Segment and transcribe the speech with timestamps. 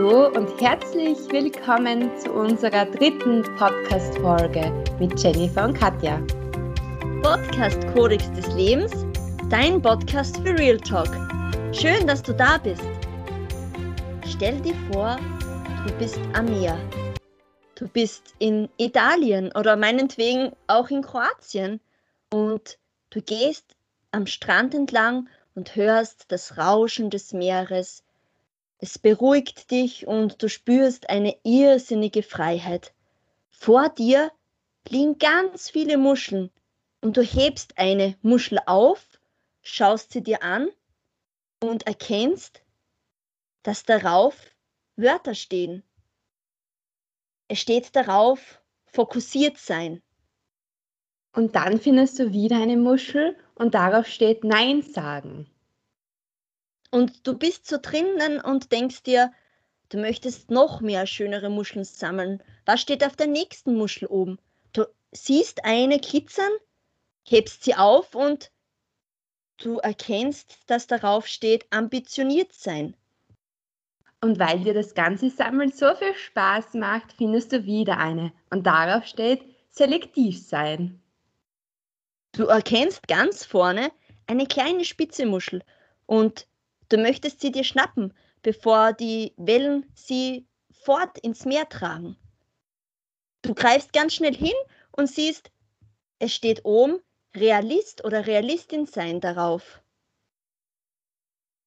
[0.00, 6.18] Hallo und herzlich willkommen zu unserer dritten Podcast-Folge mit Jennifer und Katja.
[7.22, 8.92] Podcast Kodex des Lebens,
[9.50, 11.10] dein Podcast für Real Talk.
[11.74, 12.82] Schön, dass du da bist.
[14.26, 15.18] Stell dir vor,
[15.86, 16.78] du bist am Meer.
[17.74, 21.78] Du bist in Italien oder meinetwegen auch in Kroatien
[22.30, 22.78] und
[23.10, 23.76] du gehst
[24.12, 28.02] am Strand entlang und hörst das Rauschen des Meeres
[28.82, 32.94] es beruhigt dich und du spürst eine irrsinnige Freiheit.
[33.50, 34.32] Vor dir
[34.88, 36.50] liegen ganz viele Muscheln
[37.02, 39.20] und du hebst eine Muschel auf,
[39.60, 40.68] schaust sie dir an
[41.62, 42.62] und erkennst,
[43.62, 44.34] dass darauf
[44.96, 45.82] Wörter stehen.
[47.48, 50.02] Es steht darauf fokussiert sein.
[51.32, 55.50] Und dann findest du wieder eine Muschel und darauf steht Nein sagen.
[56.90, 59.32] Und du bist so drinnen und denkst dir,
[59.90, 62.42] du möchtest noch mehr schönere Muscheln sammeln.
[62.66, 64.38] Was steht auf der nächsten Muschel oben?
[64.72, 66.52] Du siehst eine kitzern,
[67.24, 68.50] hebst sie auf und
[69.58, 72.96] du erkennst, dass darauf steht ambitioniert sein.
[74.22, 78.32] Und weil dir das ganze Sammeln so viel Spaß macht, findest du wieder eine.
[78.50, 81.00] Und darauf steht selektiv sein.
[82.32, 83.90] Du erkennst ganz vorne
[84.26, 85.62] eine kleine spitze Muschel
[86.06, 86.46] und
[86.90, 92.16] Du möchtest sie dir schnappen, bevor die Wellen sie fort ins Meer tragen.
[93.42, 94.56] Du greifst ganz schnell hin
[94.92, 95.50] und siehst,
[96.18, 96.98] es steht oben
[97.34, 99.80] Realist oder Realistin sein darauf.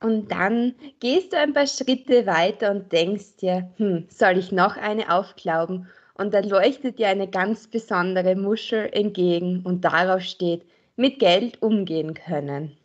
[0.02, 4.76] Und dann gehst du ein paar Schritte weiter und denkst dir, hm, soll ich noch
[4.76, 5.90] eine aufglauben?
[6.16, 10.66] Und dann leuchtet dir eine ganz besondere Muschel entgegen und darauf steht,
[10.98, 12.78] mit Geld umgehen können.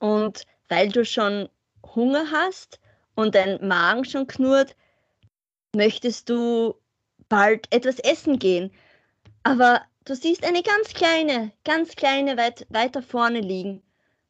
[0.00, 1.48] Und weil du schon
[1.94, 2.80] Hunger hast
[3.14, 4.76] und dein Magen schon knurrt,
[5.74, 6.74] möchtest du
[7.28, 8.72] bald etwas essen gehen.
[9.42, 13.82] Aber du siehst eine ganz kleine, ganz kleine weit, weiter vorne liegen.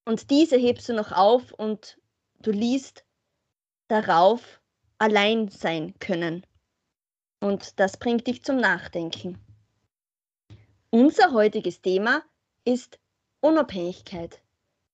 [0.05, 1.99] Und diese hebst du noch auf und
[2.41, 3.05] du liest
[3.89, 4.61] darauf
[4.99, 6.47] allein sein können.
[7.41, 9.39] Und das bringt dich zum Nachdenken.
[10.91, 12.23] Unser heutiges Thema
[12.65, 12.99] ist
[13.41, 14.41] Unabhängigkeit.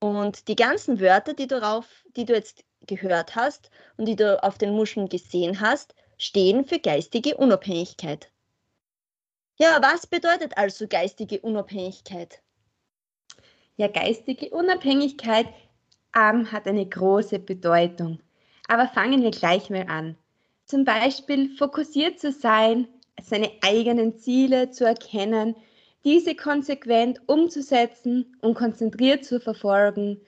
[0.02, 1.86] Und die ganzen Wörter, die du, drauf,
[2.16, 6.80] die du jetzt gehört hast und die du auf den Muscheln gesehen hast, stehen für
[6.80, 8.28] geistige Unabhängigkeit.
[9.60, 12.42] Ja, was bedeutet also geistige Unabhängigkeit?
[13.76, 15.46] Ja, geistige Unabhängigkeit
[16.16, 18.18] ähm, hat eine große Bedeutung.
[18.66, 20.18] Aber fangen wir gleich mal an.
[20.64, 22.88] Zum Beispiel fokussiert zu sein,
[23.22, 25.54] seine eigenen Ziele zu erkennen,
[26.04, 30.20] diese konsequent umzusetzen und konzentriert zu verfolgen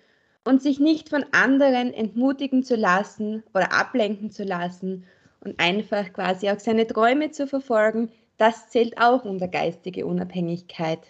[0.45, 5.07] und sich nicht von anderen entmutigen zu lassen oder ablenken zu lassen
[5.41, 11.01] und einfach quasi auch seine Träume zu verfolgen, das zählt auch unter geistige Unabhängigkeit.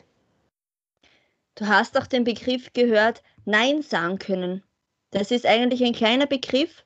[1.57, 4.63] Du hast auch den Begriff gehört, Nein sagen können.
[5.11, 6.85] Das ist eigentlich ein kleiner Begriff,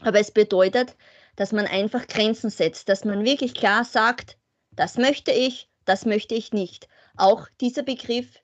[0.00, 0.96] aber es bedeutet,
[1.36, 4.38] dass man einfach Grenzen setzt, dass man wirklich klar sagt,
[4.72, 6.88] das möchte ich, das möchte ich nicht.
[7.16, 8.40] Auch dieser Begriff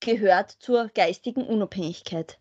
[0.00, 2.38] gehört zur geistigen Unabhängigkeit.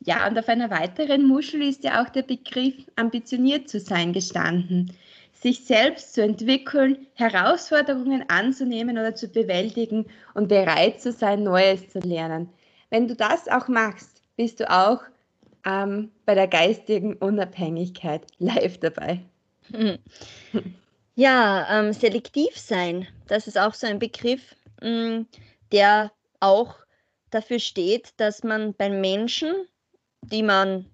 [0.00, 4.92] Ja, und auf einer weiteren Muschel ist ja auch der Begriff ambitioniert zu sein gestanden.
[5.32, 12.00] Sich selbst zu entwickeln, Herausforderungen anzunehmen oder zu bewältigen und bereit zu sein, Neues zu
[12.00, 12.50] lernen.
[12.90, 15.00] Wenn du das auch machst, bist du auch
[15.64, 19.20] ähm, bei der geistigen Unabhängigkeit live dabei.
[21.16, 25.26] Ja, ähm, selektiv sein, das ist auch so ein Begriff, mh, mm,
[25.70, 26.74] der auch
[27.30, 29.54] dafür steht, dass man bei Menschen,
[30.22, 30.90] die man,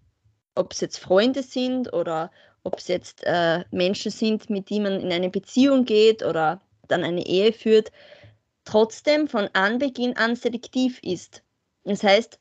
[0.55, 2.31] ob es jetzt Freunde sind oder
[2.65, 7.03] ob es jetzt äh, Menschen sind, mit denen man in eine Beziehung geht oder dann
[7.03, 7.91] eine Ehe führt,
[8.65, 11.43] trotzdem von Anbeginn an selektiv ist.
[11.84, 12.39] Das heißt,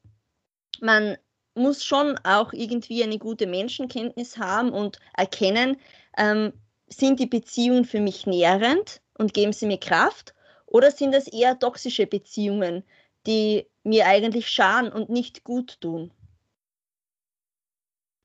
[0.82, 1.18] man
[1.56, 5.78] muss schon auch irgendwie eine gute Menschenkenntnis haben und erkennen,
[6.18, 6.52] ähm,
[6.90, 10.34] sind die Beziehungen für mich nährend und geben sie mir Kraft
[10.66, 12.84] oder sind das eher toxische Beziehungen,
[13.26, 16.12] die mir eigentlich schaden und nicht gut tun?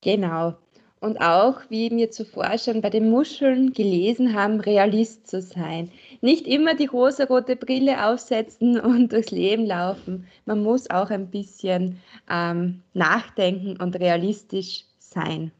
[0.02, 0.55] Genau.
[1.00, 5.90] Und auch, wie wir zuvor schon bei den Muscheln gelesen haben, Realist zu sein.
[6.22, 10.26] Nicht immer die rosarote Brille aufsetzen und durchs Leben laufen.
[10.46, 12.00] Man muss auch ein bisschen
[12.31, 15.52] ähm, nachdenken und realistisch sein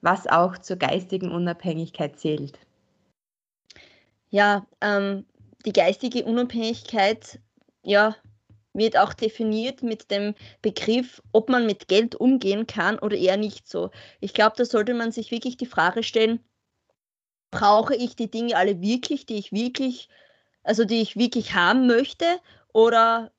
[0.00, 2.58] was auch zur geistigen Unabhängigkeit zählt.
[4.30, 5.24] Ja, ähm,
[5.64, 7.40] die geistige Unabhängigkeit,
[7.82, 8.14] ja,
[8.74, 13.68] wird auch definiert mit dem Begriff, ob man mit Geld umgehen kann oder eher nicht
[13.68, 13.90] so.
[14.20, 16.40] Ich glaube, da sollte man sich wirklich die Frage stellen,
[17.50, 20.08] brauche ich die Dinge alle wirklich, die ich wirklich,
[20.62, 22.26] also die ich wirklich haben möchte,
[22.72, 23.32] oder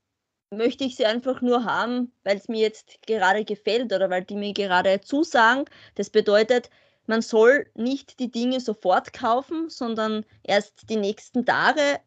[0.52, 4.36] möchte ich sie einfach nur haben, weil es mir jetzt gerade gefällt oder weil die
[4.36, 5.66] mir gerade zusagen.
[5.96, 6.70] Das bedeutet,
[7.06, 12.00] man soll nicht die Dinge sofort kaufen, sondern erst die nächsten Tage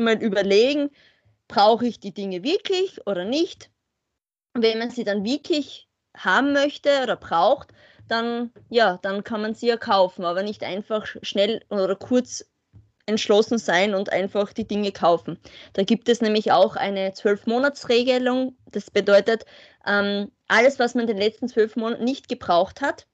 [0.00, 0.90] mal überlegen,
[1.46, 3.70] brauche ich die Dinge wirklich oder nicht.
[4.54, 7.72] Wenn man sie dann wirklich haben möchte oder braucht,
[8.08, 12.44] dann ja, dann kann man sie ja kaufen, aber nicht einfach schnell oder kurz
[13.08, 15.38] entschlossen sein und einfach die Dinge kaufen.
[15.72, 18.56] Da gibt es nämlich auch eine Zwölf-Monats-Regelung.
[18.70, 19.46] Das bedeutet,
[19.86, 23.06] ähm, alles, was man in den letzten zwölf Monaten nicht gebraucht hat,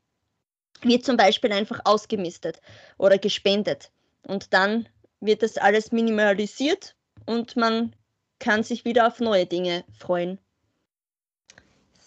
[0.82, 2.60] wird zum Beispiel einfach ausgemistet
[2.98, 3.90] oder gespendet.
[4.26, 4.88] Und dann
[5.20, 7.94] wird das alles minimalisiert und man
[8.40, 10.38] kann sich wieder auf neue Dinge freuen.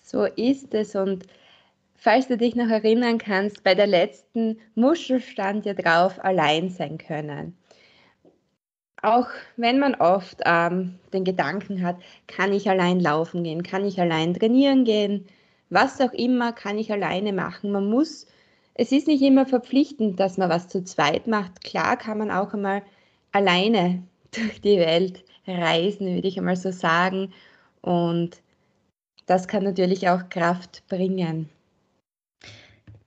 [0.04, 0.96] So ist es.
[0.96, 1.26] Und
[1.96, 6.98] falls du dich noch erinnern kannst, bei der letzten Muschel stand ja drauf, allein sein
[6.98, 7.58] können.
[9.02, 9.28] Auch
[9.58, 11.98] wenn man oft ähm, den Gedanken hat,
[12.28, 15.28] kann ich allein laufen gehen, kann ich allein trainieren gehen,
[15.70, 17.72] was auch immer kann ich alleine machen.
[17.72, 18.26] Man muss,
[18.74, 21.64] es ist nicht immer verpflichtend, dass man was zu zweit macht.
[21.64, 22.82] Klar kann man auch einmal
[23.32, 27.34] alleine durch die Welt reisen, würde ich einmal so sagen.
[27.82, 28.42] Und
[29.28, 31.50] das kann natürlich auch Kraft bringen.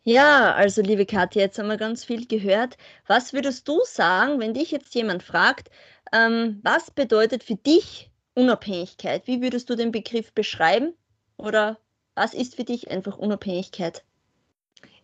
[0.05, 2.79] Ja, also liebe Katja, jetzt haben wir ganz viel gehört.
[3.07, 5.71] Was würdest du sagen, wenn dich jetzt jemand fragt,
[6.13, 9.27] ähm, was bedeutet für dich Unabhängigkeit?
[9.27, 10.95] Wie würdest du den Begriff beschreiben?
[11.37, 11.79] Oder
[12.15, 14.03] was ist für dich einfach Unabhängigkeit?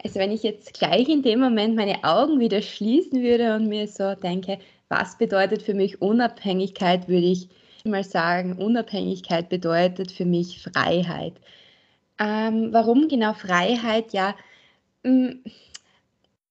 [0.02, 3.88] Also wenn ich jetzt gleich in dem Moment meine Augen wieder schließen würde und mir
[3.88, 4.58] so denke,
[4.88, 7.49] was bedeutet für mich Unabhängigkeit, würde ich
[7.84, 11.34] mal sagen, Unabhängigkeit bedeutet für mich Freiheit.
[12.19, 14.12] Ähm, warum genau Freiheit?
[14.12, 14.34] Ja,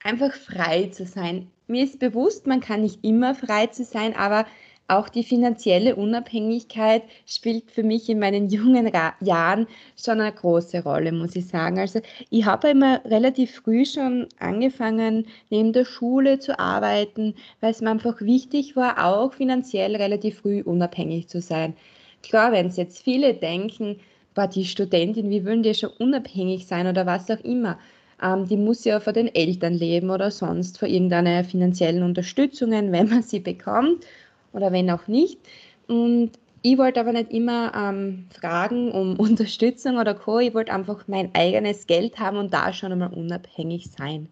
[0.03, 1.47] einfach frei zu sein.
[1.67, 4.45] Mir ist bewusst, man kann nicht immer frei zu sein, aber
[4.87, 9.65] auch die finanzielle Unabhängigkeit spielt für mich in meinen jungen Ra Jahren
[9.97, 11.79] schon eine große Rolle, muss ich sagen.
[11.79, 17.81] Also ich habe immer relativ früh schon angefangen, neben der Schule zu arbeiten, weil es
[17.81, 21.75] mir einfach wichtig war, auch finanziell relativ früh unabhängig zu sein.
[22.21, 23.99] Klar, wenn es jetzt viele denken,
[24.35, 27.79] war die Studentin, wie wollen die schon unabhängig sein oder was auch immer
[28.21, 33.09] ähm, die muss ja vor den Eltern leben oder sonst vor irgendeiner finanziellen Unterstützung, wenn
[33.09, 34.05] man sie bekommt
[34.53, 35.39] oder wenn auch nicht.
[35.87, 36.31] Und
[36.61, 40.39] ich wollte aber nicht immer ähm, fragen um Unterstützung oder Co.
[40.39, 44.29] Ich wollte einfach mein eigenes Geld haben und da schon einmal unabhängig sein.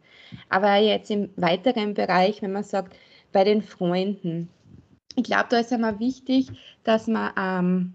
[0.50, 2.96] Aber jetzt im weiteren Bereich, wenn man sagt,
[3.32, 4.50] bei den Freunden,
[5.16, 6.48] ich glaube, da ist einmal wichtig,
[6.84, 7.94] dass man ähm,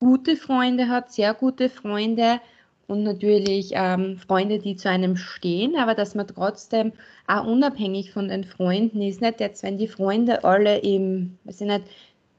[0.00, 2.40] gute Freunde hat, sehr gute Freunde
[2.86, 6.92] und natürlich ähm, Freunde, die zu einem stehen, aber dass man trotzdem
[7.26, 9.20] auch unabhängig von den Freunden ist.
[9.20, 11.84] Nicht jetzt, wenn die Freunde alle im, weiß ich nicht,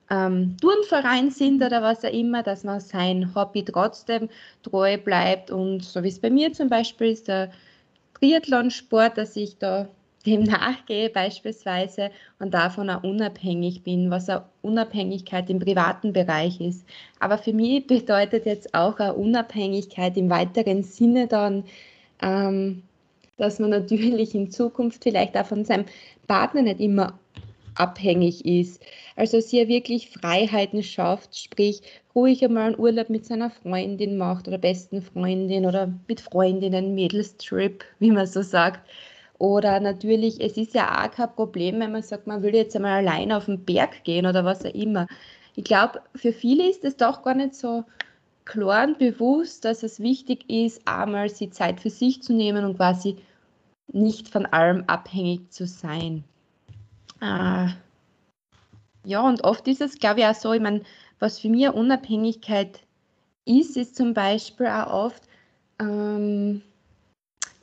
[0.10, 4.30] ähm, Turnverein sind oder was auch immer, dass man sein Hobby trotzdem
[4.64, 7.52] treu bleibt und so wie es bei mir zum Beispiel ist, der
[8.20, 9.90] Triathlonsport, dass ich da
[10.28, 16.86] dem nachgehe beispielsweise und davon auch unabhängig bin, was auch Unabhängigkeit im privaten Bereich ist.
[17.20, 21.64] Aber für mich bedeutet jetzt auch eine Unabhängigkeit im weiteren Sinne dann,
[22.22, 22.84] ähm,
[23.38, 25.86] dass man natürlich in Zukunft vielleicht auch von seinem
[26.28, 27.18] Partner nicht immer
[27.76, 28.82] abhängig ist.
[29.16, 31.82] Also sie wirklich Freiheiten schafft, sprich
[32.16, 37.86] ruhig einmal einen Urlaub mit seiner Freundin macht oder besten Freundin oder mit Freundinnen, Mädelstrip,
[38.00, 38.82] wie man so sagt
[39.40, 43.06] oder natürlich, es ist ja auch kein Problem, wenn man sagt, man will jetzt einmal
[43.06, 45.08] allein auf den Berg gehen oder was auch immer.
[45.56, 47.84] Ich glaube, für viele ist es doch gar nicht so
[48.46, 52.78] klar und bewusst, dass es wichtig ist, einmal die Zeit für sich zu nehmen und
[52.78, 53.18] quasi
[53.92, 56.24] nicht von allem abhängig zu sein.
[57.22, 57.68] Äh,
[59.06, 60.82] ja, und oft ist es, glaube ich, auch so, ich meine,
[61.20, 62.82] was für mich Unabhängigkeit
[63.46, 65.24] ist, ist zum Beispiel auch oft,
[65.80, 66.62] ähm,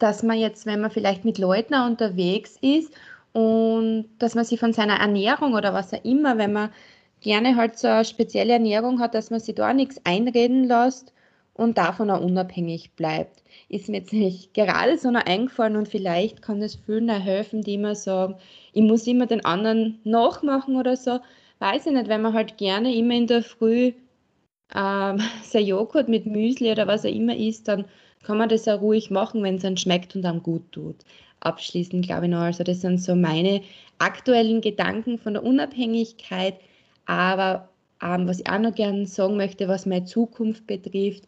[0.04, 2.92] dass man jetzt, wenn man vielleicht mit Leuten unterwegs ist
[3.32, 6.68] und dass man sich von seiner Ernährung oder was auch immer, wenn man
[7.22, 11.14] gerne halt so eine spezielle Ernährung hat, dass man sich da nichts einreden lässt
[11.54, 13.42] und davon auch unabhängig bleibt.
[13.70, 17.62] Ist mir jetzt nicht gerade so noch eingefallen und vielleicht kann es vielen auch helfen,
[17.62, 18.34] die immer sagen,
[18.74, 21.20] ich muss immer den anderen nachmachen oder so.
[21.60, 23.92] Weiß ich nicht, wenn man halt gerne immer in der Früh
[24.74, 27.86] ähm, sein Joghurt mit Müsli oder was auch immer isst, dann
[28.24, 30.96] kann man das auch ruhig machen, wenn es einem schmeckt und einem gut tut.
[31.40, 33.60] Abschließend glaube ich noch, also das sind so meine
[33.98, 36.54] aktuellen Gedanken von der Unabhängigkeit,
[37.06, 37.68] aber
[38.02, 41.24] ähm, was ich auch noch gerne sagen möchte, was meine Zukunft betrifft,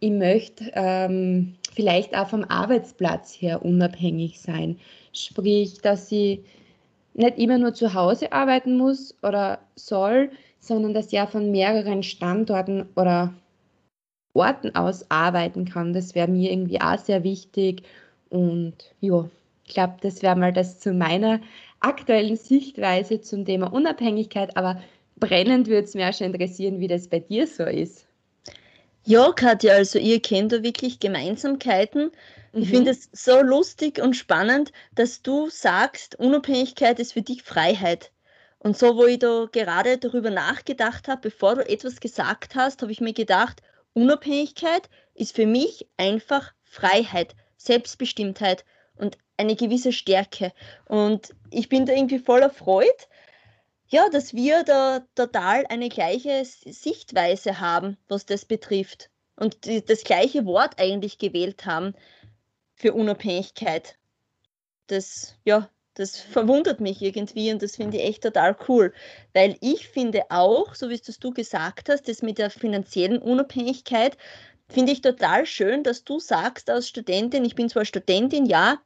[0.00, 4.78] ich möchte ähm, vielleicht auch vom Arbeitsplatz her unabhängig sein.
[5.12, 6.40] Sprich, dass ich
[7.14, 10.30] nicht immer nur zu Hause arbeiten muss oder soll,
[10.60, 13.34] sondern dass ich auch von mehreren Standorten oder
[14.38, 15.92] Orten aus arbeiten kann.
[15.92, 17.82] Das wäre mir irgendwie auch sehr wichtig.
[18.30, 19.28] Und ja,
[19.64, 21.40] ich glaube, das wäre mal das zu meiner
[21.80, 24.56] aktuellen Sichtweise zum Thema Unabhängigkeit.
[24.56, 24.80] Aber
[25.16, 28.06] brennend würde es mir auch schon interessieren, wie das bei dir so ist.
[29.04, 32.10] Ja, Katja, also ihr kennt da wirklich Gemeinsamkeiten.
[32.52, 32.62] Mhm.
[32.62, 38.10] Ich finde es so lustig und spannend, dass du sagst, Unabhängigkeit ist für dich Freiheit.
[38.58, 42.92] Und so, wo ich da gerade darüber nachgedacht habe, bevor du etwas gesagt hast, habe
[42.92, 43.62] ich mir gedacht,
[43.98, 48.64] Unabhängigkeit ist für mich einfach Freiheit, Selbstbestimmtheit
[48.94, 50.52] und eine gewisse Stärke.
[50.86, 52.92] Und ich bin da irgendwie voller Freude,
[53.88, 59.10] ja, dass wir da total eine gleiche Sichtweise haben, was das betrifft.
[59.34, 59.56] Und
[59.88, 61.94] das gleiche Wort eigentlich gewählt haben
[62.74, 63.96] für Unabhängigkeit.
[64.88, 68.92] Das, ja, das verwundert mich irgendwie und das finde ich echt total cool.
[69.34, 74.16] Weil ich finde auch, so wie es du gesagt hast, das mit der finanziellen Unabhängigkeit,
[74.68, 78.80] finde ich total schön, dass du sagst als Studentin, ich bin zwar Studentin, ja,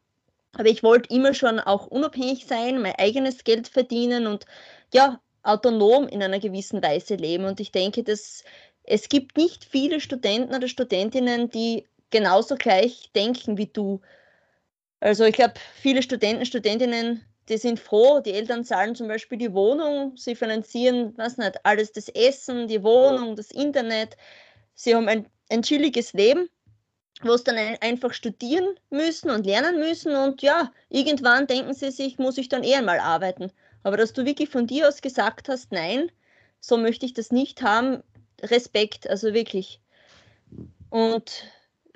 [0.54, 4.46] aber ich wollte immer schon auch unabhängig sein, mein eigenes Geld verdienen und
[4.92, 7.44] ja, autonom in einer gewissen Weise leben.
[7.44, 8.44] Und ich denke, dass
[8.84, 14.00] es gibt nicht viele Studenten oder Studentinnen, die genauso gleich denken wie du.
[15.02, 19.52] Also ich glaube, viele Studenten, Studentinnen, die sind froh, die Eltern zahlen zum Beispiel die
[19.52, 24.16] Wohnung, sie finanzieren, was nicht, alles das Essen, die Wohnung, das Internet.
[24.74, 26.48] Sie haben ein, ein chilliges Leben,
[27.20, 31.90] wo sie dann ein, einfach studieren müssen und lernen müssen und ja, irgendwann denken sie
[31.90, 33.50] sich, muss ich dann eher mal arbeiten.
[33.82, 36.12] Aber dass du wirklich von dir aus gesagt hast, nein,
[36.60, 38.04] so möchte ich das nicht haben,
[38.40, 39.80] Respekt, also wirklich.
[40.90, 41.42] Und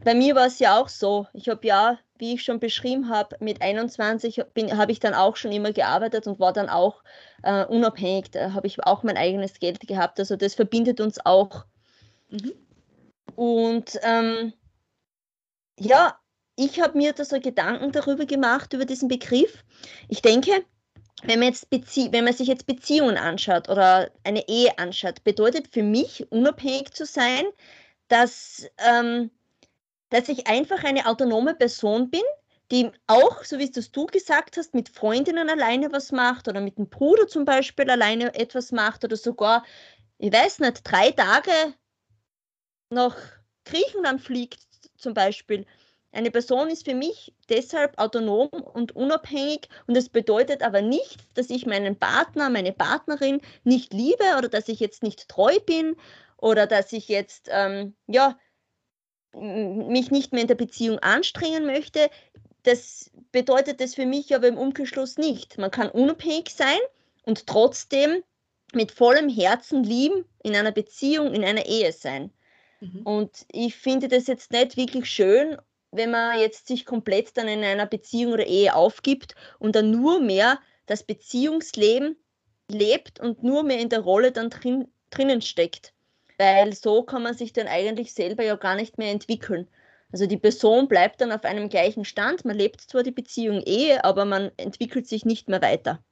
[0.02, 1.28] bei mir war es ja auch so.
[1.34, 5.52] Ich habe ja, wie ich schon beschrieben habe, mit 21 habe ich dann auch schon
[5.52, 7.02] immer gearbeitet und war dann auch
[7.42, 8.30] äh, unabhängig.
[8.30, 10.18] Da habe ich auch mein eigenes Geld gehabt.
[10.18, 11.64] Also das verbindet uns auch.
[12.30, 12.52] Mhm.
[13.34, 14.52] Und ähm,
[15.78, 16.18] ja,
[16.56, 19.62] ich habe mir da so Gedanken darüber gemacht, über diesen Begriff.
[20.08, 20.64] Ich denke,
[21.22, 25.68] wenn man, jetzt Bezie wenn man sich jetzt Beziehungen anschaut oder eine Ehe anschaut, bedeutet
[25.68, 27.44] für mich, unabhängig zu sein,
[28.08, 29.30] dass, ähm,
[30.10, 32.22] dass ich einfach eine autonome Person bin,
[32.70, 36.78] die auch, so wie es du gesagt hast, mit Freundinnen alleine was macht oder mit
[36.78, 39.64] dem Bruder zum Beispiel alleine etwas macht oder sogar,
[40.18, 41.50] ich weiß nicht, drei Tage
[42.90, 43.16] nach
[43.64, 44.60] Griechenland fliegt
[44.96, 45.66] zum Beispiel.
[46.12, 51.50] Eine Person ist für mich deshalb autonom und unabhängig und das bedeutet aber nicht, dass
[51.50, 55.94] ich meinen Partner, meine Partnerin nicht liebe oder dass ich jetzt nicht treu bin
[56.38, 58.38] oder dass ich jetzt ähm, ja,
[59.40, 62.10] mich nicht mehr in der Beziehung anstrengen möchte.
[62.62, 65.58] Das bedeutet das für mich aber im Umkehrschluss nicht.
[65.58, 66.78] Man kann unabhängig sein
[67.24, 68.22] und trotzdem
[68.72, 72.32] mit vollem Herzen lieben, in einer Beziehung, in einer Ehe sein.
[72.80, 73.02] Mhm.
[73.02, 75.56] Und ich finde das jetzt nicht wirklich schön
[75.96, 80.20] wenn man jetzt sich komplett dann in einer Beziehung oder Ehe aufgibt und dann nur
[80.20, 82.16] mehr das Beziehungsleben
[82.68, 85.92] lebt und nur mehr in der Rolle dann drin, drinnen steckt.
[86.38, 89.68] Weil so kann man sich dann eigentlich selber ja gar nicht mehr entwickeln.
[90.12, 94.04] Also die Person bleibt dann auf einem gleichen Stand, man lebt zwar die Beziehung Ehe,
[94.04, 96.02] aber man entwickelt sich nicht mehr weiter.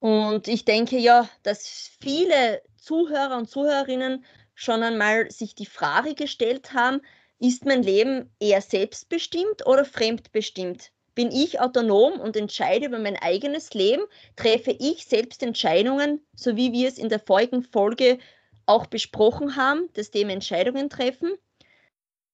[0.00, 1.66] Und ich denke ja, dass
[2.00, 4.24] viele Zuhörer und Zuhörerinnen
[4.54, 7.00] schon einmal sich die Frage gestellt haben,
[7.38, 10.92] ist mein Leben eher selbstbestimmt oder fremdbestimmt?
[11.14, 14.02] Bin ich autonom und entscheide über mein eigenes Leben?
[14.36, 18.18] Treffe ich selbst Entscheidungen, so wie wir es in der vorigen Folge
[18.66, 21.34] auch besprochen haben, das Thema Entscheidungen treffen?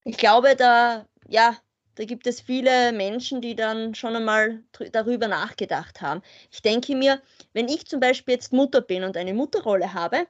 [0.04, 1.56] Ich glaube, da, ja,
[1.96, 6.22] da gibt es viele Menschen, die dann schon einmal darüber nachgedacht haben.
[6.50, 7.20] Ich denke mir,
[7.52, 10.26] wenn ich zum Beispiel jetzt Mutter bin und eine Mutterrolle habe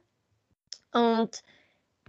[0.91, 1.41] und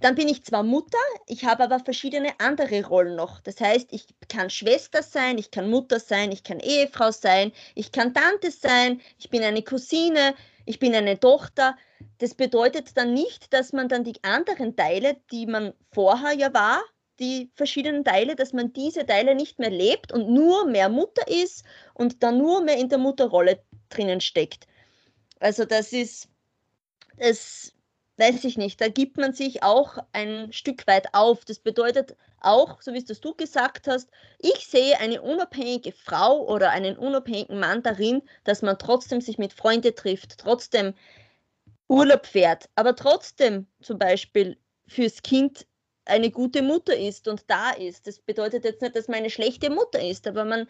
[0.03, 3.41] dann bin ich zwar Mutter, ich habe aber verschiedene andere Rollen noch.
[3.41, 7.93] Das heißt, ich kann Schwester sein, ich kann Mutter sein, ich kann Ehefrau sein, ich
[7.93, 10.35] kann Tante sein, ich bin eine Cousine,
[10.67, 11.77] ich bin eine Tochter.
[12.19, 16.83] Das bedeutet dann nicht, dass man dann die anderen Teile, die man vorher ja war,
[17.21, 21.65] die verschiedenen Teile, dass man diese Teile nicht mehr lebt und nur mehr Mutter ist
[21.95, 24.67] und dann nur mehr in der Mutterrolle drinnen steckt.
[25.39, 26.29] Also das ist,
[27.17, 27.73] es
[28.19, 31.45] weiß ich nicht, da gibt man sich auch ein Stück weit auf.
[31.45, 36.71] Das bedeutet auch, so wie es du gesagt hast, ich sehe eine unabhängige Frau oder
[36.71, 40.95] einen unabhängigen Mann darin, dass man trotzdem sich mit Freunden trifft, trotzdem
[41.89, 45.67] Urlaub fährt, aber trotzdem zum Beispiel fürs Kind
[46.05, 48.07] eine gute Mutter ist und da ist.
[48.07, 50.69] Das bedeutet jetzt nicht, dass man eine schlechte Mutter ist, aber man,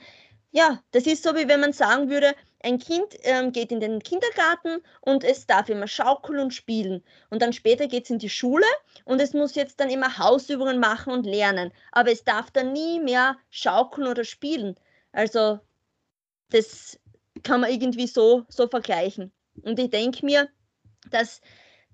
[0.52, 4.00] ja, das ist so, wie wenn man sagen würde, ein Kind ähm, geht in den
[4.02, 7.02] Kindergarten und es darf immer schaukeln und spielen.
[7.30, 8.66] Und dann später geht es in die Schule
[9.04, 11.73] und es muss jetzt dann immer Hausübungen machen und lernen.
[11.90, 14.76] Aber es darf dann nie mehr schaukeln oder spielen.
[15.11, 15.59] Also
[16.50, 17.00] das
[17.42, 19.32] kann man irgendwie so, so vergleichen.
[19.62, 20.49] Und ich denke mir,
[21.11, 21.40] dass,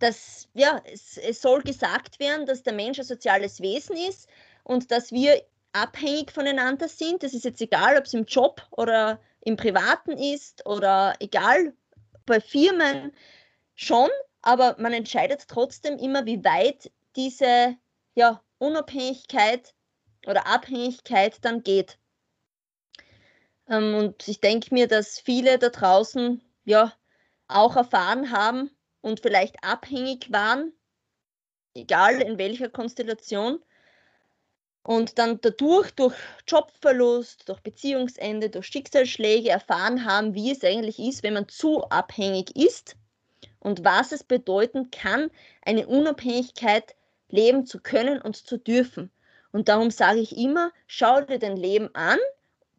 [0.00, 4.28] dass ja, es, es soll gesagt werden, dass der Mensch ein soziales Wesen ist
[4.64, 5.40] und dass wir
[5.72, 7.22] abhängig voneinander sind.
[7.22, 11.74] Das ist jetzt egal, ob es im Job oder im Privaten ist oder egal,
[12.26, 13.12] bei Firmen
[13.74, 14.10] schon,
[14.42, 17.76] aber man entscheidet trotzdem immer, wie weit diese
[18.14, 19.74] ja, Unabhängigkeit
[20.26, 21.98] oder Abhängigkeit dann geht.
[23.68, 26.92] Ähm, und ich denke mir, dass viele da draußen ja
[27.46, 28.70] auch erfahren haben
[29.00, 30.72] und vielleicht abhängig waren,
[31.74, 33.62] egal in welcher Konstellation,
[34.88, 36.14] und dann dadurch, durch
[36.46, 42.56] Jobverlust, durch Beziehungsende, durch Schicksalsschläge erfahren haben, wie es eigentlich ist, wenn man zu abhängig
[42.56, 42.96] ist
[43.60, 45.30] und was es bedeuten kann,
[45.60, 46.96] eine Unabhängigkeit
[47.28, 49.10] leben zu können und zu dürfen.
[49.52, 52.18] Und darum sage ich immer, schau dir dein Leben an,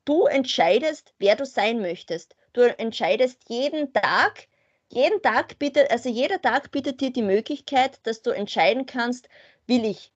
[0.06, 2.36] du entscheidest, wer du sein möchtest.
[2.54, 4.48] Du entscheidest jeden Tag,
[4.88, 9.30] jeden Tag bietet, also jeder Tag bietet dir die Möglichkeit, dass du entscheiden kannst,
[9.68, 10.12] will ich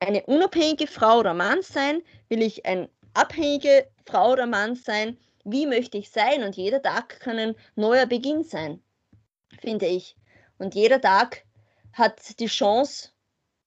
[0.00, 2.02] eine unabhängige Frau oder Mann sein?
[2.28, 5.18] Will ich eine abhängige Frau oder Mann sein?
[5.44, 6.42] Wie möchte ich sein?
[6.42, 8.82] Und jeder Tag kann ein neuer Beginn sein,
[9.60, 10.16] finde ich.
[10.58, 11.44] Und jeder Tag
[11.92, 13.10] hat die Chance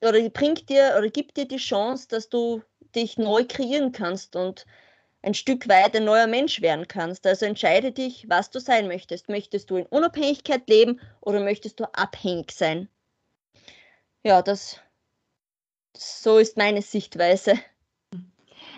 [0.02, 2.62] oder bringt dir oder gibt dir die Chance, dass du
[2.96, 4.66] dich neu kreieren kannst und
[5.22, 7.28] ein Stück weit ein neuer Mensch werden kannst.
[7.28, 9.30] Also entscheide dich, was du sein möchtest.
[9.30, 12.88] Möchtest du in Unabhängigkeit leben oder möchtest du abhängig sein?
[14.24, 14.80] Ja, das
[15.96, 17.54] so ist meine Sichtweise.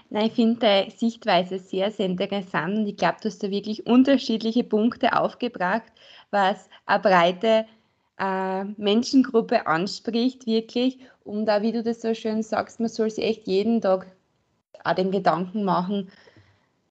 [0.09, 3.87] Nein, ich finde deine Sichtweise sehr, sehr interessant und ich glaube, du hast da wirklich
[3.87, 5.91] unterschiedliche Punkte aufgebracht,
[6.31, 7.65] was eine breite
[8.19, 10.99] äh, Menschengruppe anspricht, wirklich.
[11.23, 14.05] Und da, wie du das so schön sagst, man soll sich echt jeden Tag
[14.83, 16.11] auch den Gedanken machen,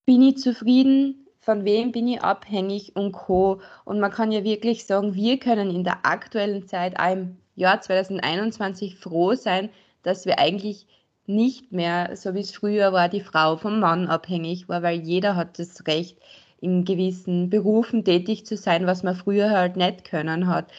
[0.06, 3.60] bin ich zufrieden, von wem bin ich abhängig und co.
[3.84, 7.80] Und man kann ja wirklich sagen, wir können in der aktuellen Zeit, auch im Jahr
[7.80, 9.70] 2021, froh sein,
[10.02, 10.86] dass wir eigentlich
[11.26, 15.36] nicht mehr, so wie es früher war, die Frau vom Mann abhängig war, weil jeder
[15.36, 16.18] hat das Recht,
[16.60, 20.70] in gewissen Berufen tätig zu sein, was man früher halt nicht können hat.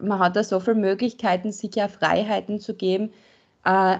[0.00, 3.12] Man hat da so viele Möglichkeiten, sich ja Freiheiten zu geben,
[3.64, 3.98] äh,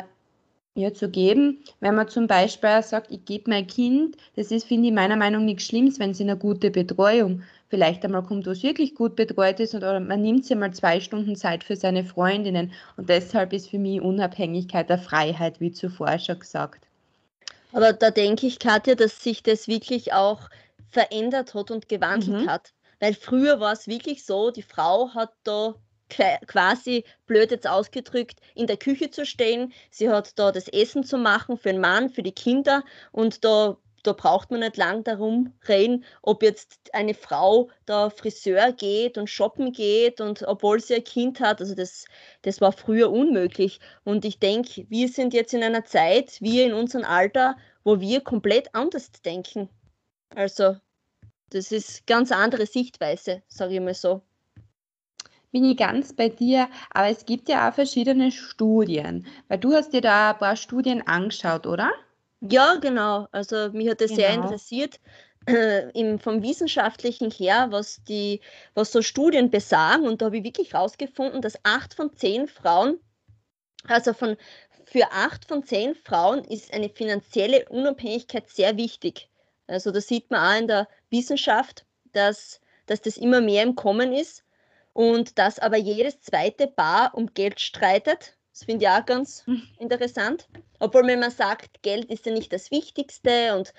[0.74, 1.62] ja, zu geben.
[1.80, 5.42] Wenn man zum Beispiel sagt, ich gebe mein Kind, das ist, finde ich, meiner Meinung
[5.42, 9.16] nach nichts Schlimmes, wenn sie eine gute Betreuung vielleicht einmal kommt, wo es wirklich gut
[9.16, 13.52] betreut ist oder man nimmt sich mal zwei Stunden Zeit für seine Freundinnen und deshalb
[13.52, 16.86] ist für mich Unabhängigkeit der Freiheit, wie zuvor schon gesagt.
[17.72, 20.50] Aber da denke ich, Katja, dass sich das wirklich auch
[20.90, 22.50] verändert hat und gewandelt mhm.
[22.50, 22.72] hat.
[22.98, 25.74] Weil früher war es wirklich so, die Frau hat da
[26.46, 29.72] quasi blöd jetzt ausgedrückt in der Küche zu stehen.
[29.90, 33.76] Sie hat da das Essen zu machen für den Mann, für die Kinder und da
[34.02, 39.28] da braucht man nicht lang darum reden, ob jetzt eine Frau da Friseur geht und
[39.28, 41.60] shoppen geht und obwohl sie ein Kind hat.
[41.60, 42.06] Also das,
[42.42, 43.80] das war früher unmöglich.
[44.04, 48.20] Und ich denke, wir sind jetzt in einer Zeit, wir in unserem Alter, wo wir
[48.20, 49.68] komplett anders denken.
[50.34, 50.76] Also
[51.50, 54.22] das ist ganz andere Sichtweise, sage ich mal so.
[55.52, 59.92] Bin ich ganz bei dir, aber es gibt ja auch verschiedene Studien, weil du hast
[59.92, 61.90] dir da ein paar Studien angeschaut, oder?
[62.40, 63.28] Ja, genau.
[63.32, 64.44] Also mich hat sehr genau.
[64.44, 64.98] interessiert,
[65.46, 68.40] äh, im, vom Wissenschaftlichen her, was, die,
[68.74, 70.06] was so Studien besagen.
[70.06, 72.98] Und da habe ich wirklich herausgefunden, dass acht von zehn Frauen,
[73.84, 74.36] also von,
[74.84, 79.28] für acht von zehn Frauen ist eine finanzielle Unabhängigkeit sehr wichtig.
[79.66, 84.12] Also da sieht man auch in der Wissenschaft, dass, dass das immer mehr im Kommen
[84.12, 84.44] ist
[84.92, 88.36] und dass aber jedes zweite Paar um Geld streitet.
[88.52, 89.62] Das finde ich auch ganz hm.
[89.78, 90.48] interessant.
[90.78, 93.72] Obwohl wenn man sagt, Geld ist ja nicht das Wichtigste und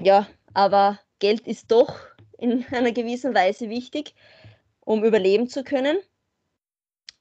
[0.00, 1.98] ja, aber Geld ist doch
[2.38, 4.14] in einer gewissen Weise wichtig,
[4.80, 5.98] um überleben zu können.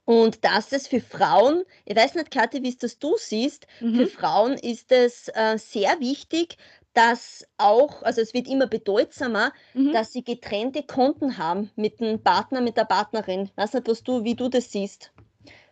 [0.05, 3.95] Und dass es für Frauen, ich weiß nicht, Kathi, wie es das du siehst, mhm.
[3.95, 6.57] für Frauen ist es äh, sehr wichtig,
[6.93, 9.93] dass auch, also es wird immer bedeutsamer, mhm.
[9.93, 13.45] dass sie getrennte Konten haben mit dem Partner, mit der Partnerin.
[13.45, 15.12] Ich weiß nicht, was du, wie du das siehst.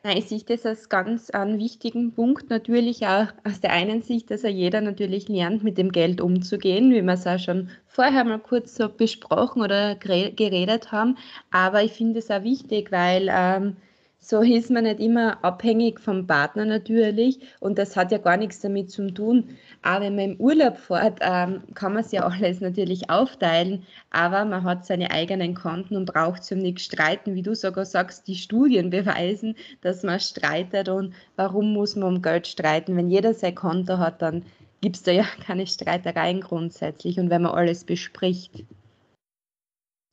[0.03, 4.41] Ich sehe das als ganz einen wichtigen Punkt natürlich auch aus der einen Sicht, dass
[4.41, 8.39] ja jeder natürlich lernt, mit dem Geld umzugehen, wie wir es auch schon vorher mal
[8.39, 11.17] kurz so besprochen oder geredet haben.
[11.51, 13.77] Aber ich finde es auch wichtig, weil ähm,
[14.23, 18.59] so ist man nicht immer abhängig vom Partner natürlich und das hat ja gar nichts
[18.59, 19.57] damit zu tun.
[19.81, 24.45] Aber wenn man im Urlaub fährt, ähm, kann man sich ja alles natürlich aufteilen, aber
[24.45, 27.33] man hat seine eigenen Konten und braucht sich um nichts streiten.
[27.33, 32.21] Wie du sogar sagst, die Studien beweisen, dass man streitet und warum muss man um
[32.21, 32.95] Geld streiten?
[32.95, 34.45] Wenn jeder sein Konto hat, dann
[34.81, 38.65] gibt es da ja keine Streitereien grundsätzlich und wenn man alles bespricht.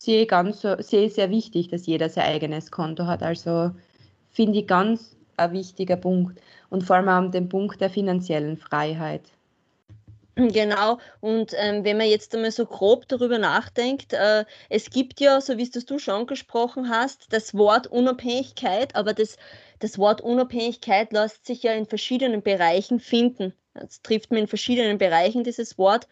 [0.01, 3.23] Sehe ganz sehe sehr wichtig, dass jeder sein eigenes Konto hat.
[3.23, 3.73] Also
[4.31, 6.41] finde ich ganz ein wichtiger Punkt.
[6.71, 9.23] Und vor allem auch den Punkt der finanziellen Freiheit.
[10.39, 15.41] Genau, und ähm, wenn man jetzt einmal so grob darüber nachdenkt, äh, es gibt ja,
[15.41, 19.37] so wie es du schon angesprochen hast, das Wort Unabhängigkeit, aber das,
[19.81, 23.53] das Wort Unabhängigkeit lässt sich ja in verschiedenen Bereichen finden.
[23.75, 26.07] Das trifft man in verschiedenen Bereichen, dieses Wort.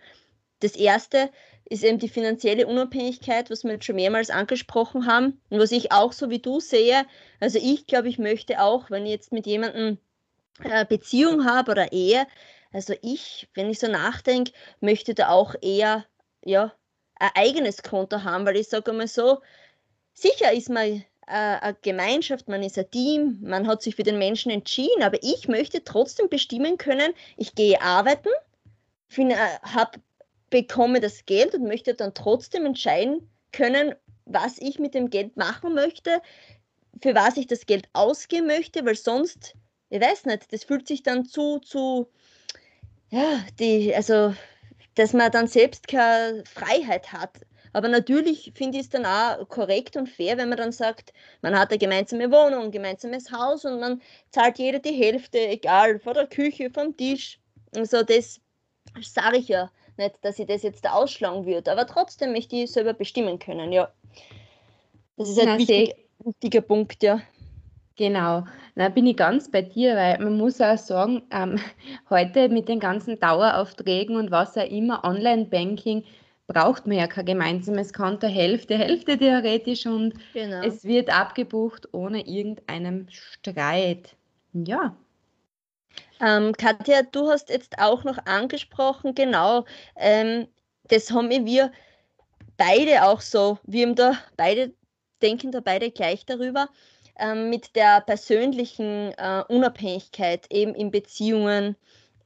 [0.59, 1.31] Das erste
[1.69, 5.93] ist eben die finanzielle Unabhängigkeit, was wir jetzt schon mehrmals angesprochen haben und was ich
[5.93, 7.05] auch so wie du sehe.
[7.41, 9.99] Also ich glaube, ich möchte auch, wenn ich jetzt mit jemandem
[10.63, 12.27] äh, Beziehung habe oder Ehe,
[12.73, 16.05] also ich, wenn ich so nachdenke, möchte da auch eher
[16.45, 16.73] ja,
[17.17, 19.41] ein eigenes Konto haben, weil ich sage immer so,
[20.13, 24.19] sicher ist man äh, eine Gemeinschaft, man ist ein Team, man hat sich für den
[24.19, 28.29] Menschen entschieden, aber ich möchte trotzdem bestimmen können, ich gehe arbeiten,
[29.17, 30.01] äh, habe
[30.57, 35.75] bekomme das Geld und möchte dann trotzdem entscheiden können, was ich mit dem Geld machen
[35.75, 36.23] möchte,
[37.03, 39.55] für was ich das Geld ausgeben möchte, weil sonst,
[39.91, 42.09] ich weiß nicht, das fühlt sich dann zu, zu,
[43.11, 44.35] ja, die, also,
[44.95, 47.39] dass man dann selbst keine Freiheit hat.
[47.75, 51.59] Aber natürlich finde ich es dann auch korrekt und fair, wenn man dann sagt, man
[51.59, 56.15] hat eine gemeinsame Wohnung, ein gemeinsames Haus und man zahlt jeder die Hälfte, egal, vor
[56.15, 57.39] der Küche, vom Tisch.
[57.75, 58.41] Also das
[59.03, 62.93] sage ich ja nicht, dass ich das jetzt ausschlagen würde, aber trotzdem möchte ich selber
[62.93, 63.89] bestimmen können, ja.
[65.17, 67.21] Das ist ein wichtig, wichtiger Punkt, ja.
[67.97, 71.59] Genau, da bin ich ganz bei dir, weil man muss auch sagen, ähm,
[72.11, 76.05] heute mit den ganzen Daueraufträgen und was auch immer, Online-Banking,
[76.47, 80.63] braucht man ja kein gemeinsames Konto, Hälfte, Hälfte theoretisch und genau.
[80.63, 84.15] es wird abgebucht ohne irgendeinen Streit.
[84.53, 84.97] Ja,
[86.21, 89.65] ähm, Katja, du hast jetzt auch noch angesprochen, genau,
[89.97, 90.49] ähm,
[90.89, 91.73] das haben wir
[92.57, 94.73] beide auch so, wir haben da beide,
[95.23, 96.69] denken da beide gleich darüber,
[97.19, 101.77] ähm, mit der persönlichen äh, Unabhängigkeit eben in Beziehungen,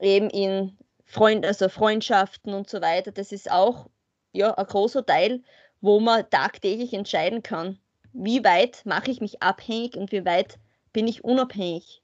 [0.00, 3.12] eben in Freund, also Freundschaften und so weiter.
[3.12, 3.88] Das ist auch
[4.32, 5.42] ja, ein großer Teil,
[5.80, 7.78] wo man tagtäglich entscheiden kann,
[8.12, 10.58] wie weit mache ich mich abhängig und wie weit
[10.92, 12.02] bin ich unabhängig.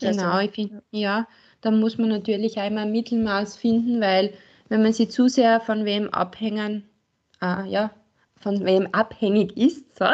[0.00, 1.26] Genau, also, ich finde, ja,
[1.60, 4.34] da muss man natürlich einmal ein Mittelmaß finden, weil
[4.68, 6.88] wenn man sich zu sehr von wem abhängen,
[7.42, 7.90] äh, ja,
[8.40, 10.06] von wem abhängig ist, so,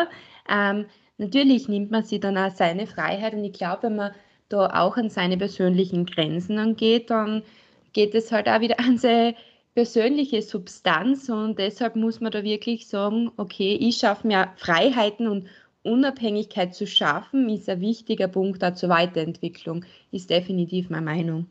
[0.49, 0.87] ähm,
[1.19, 4.13] natürlich nimmt man sich dann auch seine Freiheit und ich glaube, wenn man
[4.49, 7.43] da auch an seine persönlichen Grenzen angeht, dann
[7.93, 9.35] geht es halt auch wieder an seine
[9.75, 15.49] persönliche Substanz und deshalb muss man da wirklich sagen, okay, ich schaffe mir Freiheiten und
[15.87, 21.47] Unabhängigkeit zu schaffen, ist ein wichtiger Punkt da zur Weiterentwicklung, ist definitiv meine Meinung.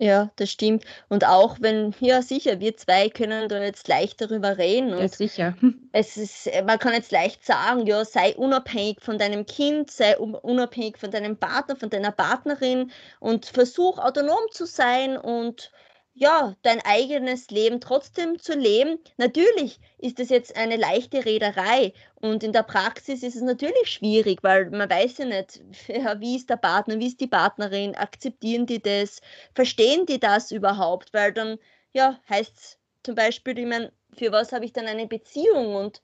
[0.00, 0.84] Ja, das stimmt.
[1.08, 4.94] Und auch wenn, ja sicher, wir zwei können da jetzt leicht darüber reden.
[4.94, 5.56] Und ja, sicher.
[5.92, 10.98] Es ist, man kann jetzt leicht sagen, ja, sei unabhängig von deinem Kind, sei unabhängig
[10.98, 15.72] von deinem Partner, von deiner Partnerin und versuch autonom zu sein und
[16.18, 18.98] ja, dein eigenes Leben trotzdem zu leben.
[19.18, 24.42] Natürlich ist es jetzt eine leichte Rederei und in der Praxis ist es natürlich schwierig,
[24.42, 25.62] weil man weiß ja nicht,
[26.20, 29.20] wie ist der Partner, wie ist die Partnerin, akzeptieren die das,
[29.54, 31.58] verstehen die das überhaupt, weil dann,
[31.92, 35.76] ja, heißt es zum Beispiel, ich meine, für was habe ich dann eine Beziehung?
[35.76, 36.02] Und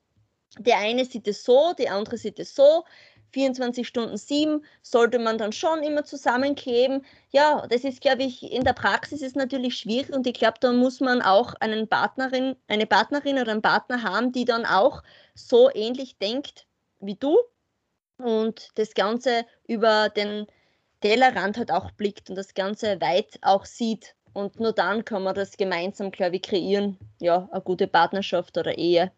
[0.59, 2.85] der eine sieht es so, die andere sieht es so,
[3.35, 7.05] 24 Stunden 7 sollte man dann schon immer zusammenkleben.
[7.31, 10.73] Ja, das ist, glaube ich, in der Praxis ist natürlich schwierig und ich glaube, da
[10.73, 15.03] muss man auch einen Partnerin, eine Partnerin oder einen Partner haben, die dann auch
[15.35, 16.67] so ähnlich denkt
[17.01, 17.37] wie du
[18.19, 20.47] und das Ganze über den
[21.01, 24.15] Tellerrand halt auch blickt und das Ganze weit auch sieht.
[24.33, 26.99] Und nur dann kann man das gemeinsam, glaube ich, kreieren.
[27.21, 29.13] Ja, eine gute Partnerschaft oder Ehe.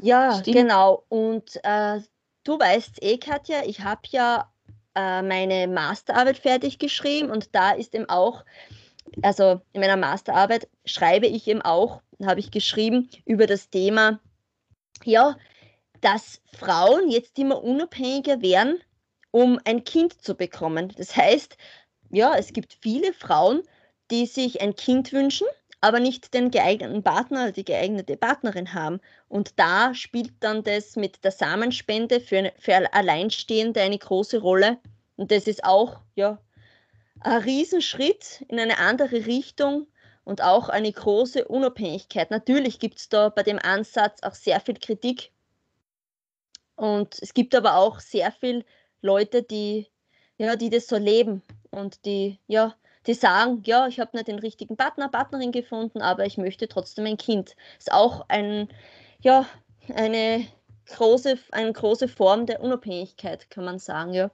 [0.00, 0.56] Ja, Stimmt.
[0.56, 1.04] genau.
[1.08, 2.00] Und äh,
[2.48, 4.50] du weißt eh, Katja, ich habe ja
[4.94, 8.44] äh, meine Masterarbeit fertig geschrieben und da ist eben auch,
[9.22, 14.18] also in meiner Masterarbeit schreibe ich eben auch, habe ich geschrieben über das Thema,
[15.04, 15.36] ja,
[16.00, 18.80] dass Frauen jetzt immer unabhängiger werden,
[19.30, 20.94] um ein Kind zu bekommen.
[20.96, 21.58] Das heißt,
[22.10, 23.62] ja, es gibt viele Frauen,
[24.10, 25.46] die sich ein Kind wünschen,
[25.80, 29.00] aber nicht den geeigneten Partner die geeignete Partnerin haben.
[29.28, 34.78] Und da spielt dann das mit der Samenspende für, für Alleinstehende eine große Rolle.
[35.16, 36.38] Und das ist auch ja,
[37.20, 39.86] ein Riesenschritt in eine andere Richtung
[40.24, 42.30] und auch eine große Unabhängigkeit.
[42.30, 45.30] Natürlich gibt es da bei dem Ansatz auch sehr viel Kritik.
[46.76, 48.64] Und es gibt aber auch sehr viele
[49.00, 49.88] Leute, die,
[50.36, 52.74] ja, die das so leben und die, ja,
[53.08, 57.06] die sagen, ja, ich habe nicht den richtigen Partner, Partnerin gefunden, aber ich möchte trotzdem
[57.06, 57.56] ein Kind.
[57.78, 58.68] Ist auch ein,
[59.20, 59.46] ja,
[59.94, 60.46] eine
[60.94, 64.30] große, eine große Form der Unabhängigkeit, kann man sagen, ja.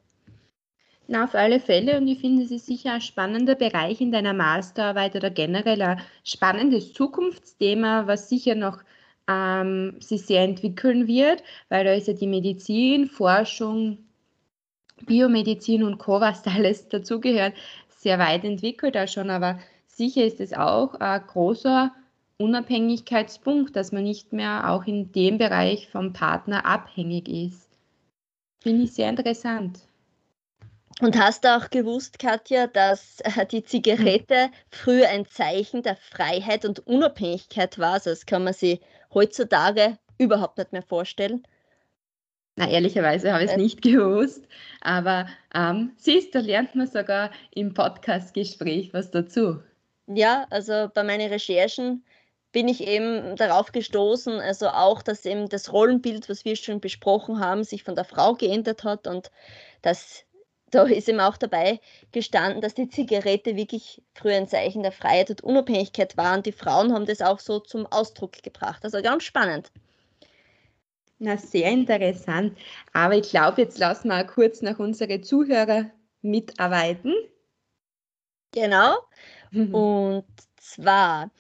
[1.06, 4.32] Na, auf alle Fälle und ich finde, es ist sicher ein spannender Bereich in deiner
[4.32, 8.82] Masterarbeit oder generell ein spannendes Zukunftsthema, was sicher noch
[9.28, 13.98] ähm, sich sehr entwickeln wird, weil da ist ja die Medizin, Forschung,
[15.06, 17.54] Biomedizin und Co., was da alles dazugehört,
[18.04, 21.90] sehr weit entwickelt da schon, aber sicher ist es auch ein großer
[22.36, 27.70] Unabhängigkeitspunkt, dass man nicht mehr auch in dem Bereich vom Partner abhängig ist.
[28.62, 29.80] Finde ich sehr interessant.
[31.00, 36.64] Und hast du auch gewusst, Katja, dass äh, die Zigarette früher ein Zeichen der Freiheit
[36.64, 37.94] und Unabhängigkeit war?
[37.94, 38.80] Also das kann man sich
[39.12, 41.42] heutzutage überhaupt nicht mehr vorstellen.
[42.56, 44.46] Na, ehrlicherweise habe ich es nicht gewusst,
[44.80, 49.60] aber ähm, siehst, da lernt man sogar im Podcast-Gespräch was dazu.
[50.06, 52.04] Ja, also bei meinen Recherchen
[52.52, 57.40] bin ich eben darauf gestoßen, also auch, dass eben das Rollenbild, was wir schon besprochen
[57.40, 59.32] haben, sich von der Frau geändert hat und
[59.82, 60.24] dass
[60.70, 61.80] da ist eben auch dabei
[62.12, 66.52] gestanden, dass die Zigarette wirklich früher ein Zeichen der Freiheit und Unabhängigkeit war und die
[66.52, 68.84] Frauen haben das auch so zum Ausdruck gebracht.
[68.84, 69.70] Also ganz spannend.
[71.18, 72.59] Na, sehr interessant.
[72.92, 75.90] Aber ich glaube, jetzt lassen wir kurz nach unsere Zuhörer
[76.22, 77.14] mitarbeiten.
[78.53, 78.98] Genau.
[79.53, 80.24] Und
[80.57, 81.31] zwar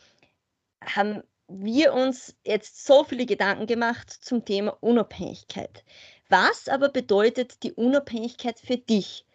[0.84, 5.84] haben wir uns jetzt so viele Gedanken gemacht zum Thema Unabhängigkeit.
[6.28, 9.26] Was aber bedeutet die Unabhängigkeit für dich?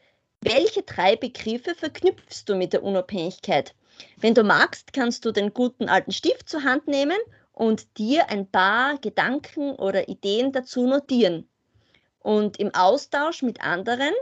[0.41, 3.75] Welche drei Begriffe verknüpfst du mit der Unabhängigkeit?
[4.17, 7.17] Wenn du magst, kannst du den guten alten Stift zur Hand nehmen
[7.59, 11.49] und dir ein paar Gedanken oder Ideen dazu notieren.
[12.19, 14.13] Und im Austausch mit anderen,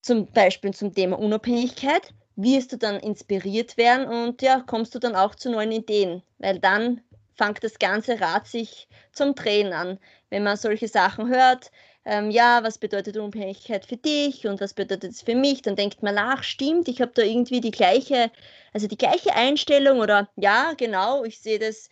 [0.00, 5.14] zum Beispiel zum Thema Unabhängigkeit, wirst du dann inspiriert werden und ja, kommst du dann
[5.14, 7.02] auch zu neuen Ideen, weil dann
[7.34, 9.98] fängt das ganze Rad sich zum Drehen an.
[10.30, 11.70] Wenn man solche Sachen hört,
[12.04, 16.02] ähm, ja, was bedeutet Unabhängigkeit für dich und was bedeutet es für mich, dann denkt
[16.02, 18.30] man nach, stimmt, ich habe da irgendwie die gleiche,
[18.72, 21.90] also die gleiche Einstellung oder ja, genau, ich sehe das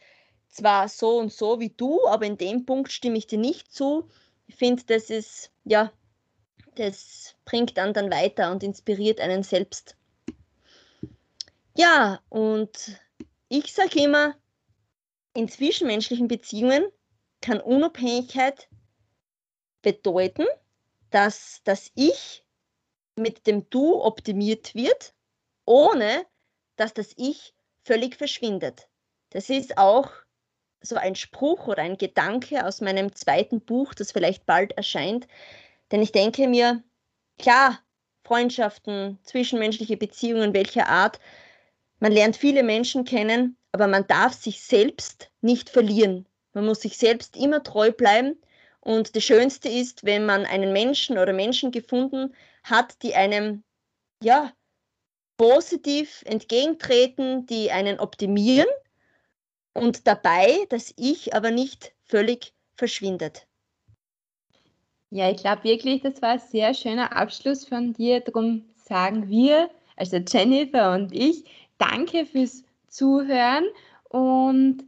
[0.49, 4.09] zwar so und so wie du, aber in dem Punkt stimme ich dir nicht zu.
[4.47, 5.93] Ich finde, das ist, ja,
[6.77, 9.97] das bringt dann weiter und inspiriert einen selbst.
[11.77, 12.99] Ja, und
[13.49, 14.35] ich sage immer,
[15.35, 16.85] in zwischenmenschlichen Beziehungen
[17.41, 18.69] kann Unabhängigkeit
[19.89, 20.45] bedeuten,
[21.09, 22.45] dass das Ich
[23.17, 25.15] mit dem Du optimiert wird,
[25.65, 26.27] ohne
[26.77, 28.87] dass das Ich völlig verschwindet.
[29.31, 30.11] Das ist auch
[30.83, 35.27] so ein Spruch oder ein Gedanke aus meinem zweiten Buch, das vielleicht bald erscheint.
[35.91, 36.83] Denn ich denke mir,
[37.39, 37.79] klar,
[38.25, 41.19] Freundschaften, zwischenmenschliche Beziehungen welcher Art,
[41.99, 46.27] man lernt viele Menschen kennen, aber man darf sich selbst nicht verlieren.
[46.53, 48.39] Man muss sich selbst immer treu bleiben
[48.89, 53.63] und das Schönste ist, wenn man einen Menschen oder Menschen gefunden hat, die einem
[54.23, 54.51] ja
[55.37, 58.67] positiv entgegentreten, die einen optimieren
[59.75, 63.47] und dabei das Ich aber nicht völlig verschwindet.
[65.11, 68.21] Ja, ich glaube wirklich, das war ein sehr schöner Abschluss von dir.
[68.21, 71.45] Darum sagen wir, also Jennifer und ich,
[71.77, 73.67] danke fürs Zuhören
[74.09, 74.85] und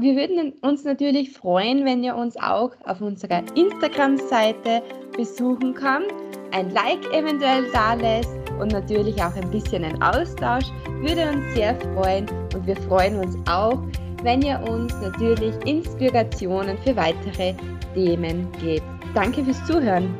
[0.00, 4.80] wir würden uns natürlich freuen, wenn ihr uns auch auf unserer Instagram-Seite
[5.16, 6.06] besuchen kommt,
[6.52, 10.66] ein Like eventuell da lässt und natürlich auch ein bisschen ein Austausch.
[11.00, 13.82] Würde uns sehr freuen und wir freuen uns auch,
[14.22, 17.52] wenn ihr uns natürlich Inspirationen für weitere
[17.92, 18.84] Themen gebt.
[19.14, 20.14] Danke fürs Zuhören.